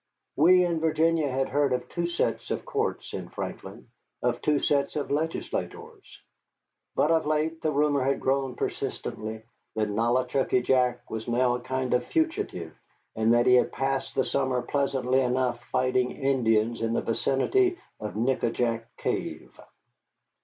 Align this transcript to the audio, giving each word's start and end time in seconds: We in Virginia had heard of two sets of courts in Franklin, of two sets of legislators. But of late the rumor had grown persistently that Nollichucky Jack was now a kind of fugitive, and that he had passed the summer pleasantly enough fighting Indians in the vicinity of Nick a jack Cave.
We 0.35 0.65
in 0.65 0.79
Virginia 0.79 1.29
had 1.29 1.47
heard 1.49 1.73
of 1.73 1.87
two 1.87 2.07
sets 2.07 2.49
of 2.49 2.65
courts 2.65 3.13
in 3.13 3.29
Franklin, 3.29 3.87
of 4.23 4.41
two 4.41 4.57
sets 4.59 4.95
of 4.95 5.11
legislators. 5.11 6.21
But 6.95 7.11
of 7.11 7.27
late 7.27 7.61
the 7.61 7.69
rumor 7.71 8.03
had 8.03 8.19
grown 8.19 8.55
persistently 8.55 9.43
that 9.75 9.89
Nollichucky 9.89 10.63
Jack 10.63 11.07
was 11.11 11.27
now 11.27 11.53
a 11.53 11.59
kind 11.61 11.93
of 11.93 12.03
fugitive, 12.07 12.73
and 13.15 13.31
that 13.35 13.45
he 13.45 13.53
had 13.53 13.71
passed 13.71 14.15
the 14.15 14.25
summer 14.25 14.63
pleasantly 14.63 15.19
enough 15.21 15.63
fighting 15.65 16.09
Indians 16.13 16.81
in 16.81 16.93
the 16.93 17.01
vicinity 17.01 17.77
of 17.99 18.15
Nick 18.15 18.41
a 18.41 18.49
jack 18.49 18.87
Cave. 18.97 19.51